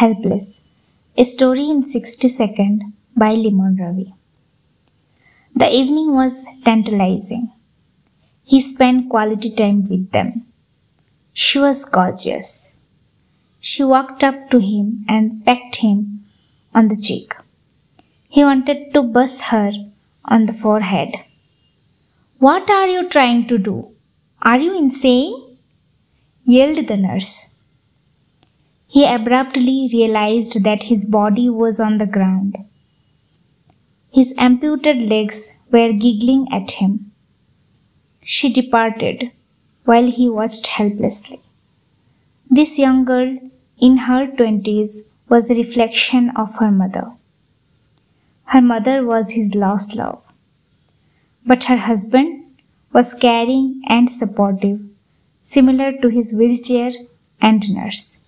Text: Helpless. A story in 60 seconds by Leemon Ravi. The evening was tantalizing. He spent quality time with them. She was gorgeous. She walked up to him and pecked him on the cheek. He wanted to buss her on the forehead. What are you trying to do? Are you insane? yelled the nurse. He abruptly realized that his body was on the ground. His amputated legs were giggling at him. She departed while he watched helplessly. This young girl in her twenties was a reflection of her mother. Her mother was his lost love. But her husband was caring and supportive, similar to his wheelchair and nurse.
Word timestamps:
Helpless. 0.00 0.64
A 1.18 1.24
story 1.24 1.64
in 1.68 1.82
60 1.82 2.26
seconds 2.28 2.84
by 3.14 3.34
Leemon 3.34 3.78
Ravi. 3.78 4.14
The 5.54 5.68
evening 5.78 6.14
was 6.14 6.36
tantalizing. 6.64 7.52
He 8.42 8.60
spent 8.62 9.10
quality 9.10 9.50
time 9.54 9.86
with 9.90 10.10
them. 10.12 10.46
She 11.34 11.58
was 11.58 11.84
gorgeous. 11.84 12.78
She 13.60 13.84
walked 13.84 14.24
up 14.24 14.48
to 14.52 14.60
him 14.70 15.04
and 15.06 15.44
pecked 15.44 15.76
him 15.84 16.24
on 16.74 16.88
the 16.88 16.96
cheek. 16.96 17.34
He 18.30 18.42
wanted 18.42 18.94
to 18.94 19.02
buss 19.02 19.48
her 19.50 19.70
on 20.24 20.46
the 20.46 20.54
forehead. 20.54 21.10
What 22.38 22.70
are 22.70 22.88
you 22.88 23.06
trying 23.10 23.46
to 23.48 23.58
do? 23.58 23.76
Are 24.40 24.58
you 24.58 24.74
insane? 24.78 25.58
yelled 26.46 26.86
the 26.88 26.96
nurse. 26.96 27.54
He 28.92 29.06
abruptly 29.06 29.88
realized 29.92 30.64
that 30.64 30.84
his 30.84 31.04
body 31.04 31.48
was 31.48 31.78
on 31.78 31.98
the 31.98 32.06
ground. 32.06 32.56
His 34.12 34.34
amputated 34.36 35.08
legs 35.08 35.58
were 35.70 35.92
giggling 35.92 36.48
at 36.52 36.72
him. 36.72 37.12
She 38.20 38.52
departed 38.52 39.30
while 39.84 40.10
he 40.10 40.28
watched 40.28 40.66
helplessly. 40.66 41.38
This 42.48 42.80
young 42.80 43.04
girl 43.04 43.38
in 43.80 43.96
her 44.08 44.26
twenties 44.26 45.08
was 45.28 45.48
a 45.48 45.54
reflection 45.54 46.30
of 46.30 46.56
her 46.56 46.72
mother. 46.72 47.12
Her 48.46 48.60
mother 48.60 49.06
was 49.06 49.30
his 49.34 49.54
lost 49.54 49.94
love. 49.94 50.20
But 51.46 51.64
her 51.64 51.76
husband 51.76 52.44
was 52.92 53.14
caring 53.14 53.82
and 53.88 54.10
supportive, 54.10 54.80
similar 55.42 55.92
to 55.92 56.08
his 56.08 56.34
wheelchair 56.34 56.90
and 57.40 57.62
nurse. 57.72 58.24